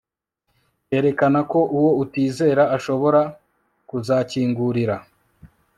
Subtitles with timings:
[0.87, 3.21] kerekana ko uwo utizera ashobora
[3.89, 4.95] kuzakingurira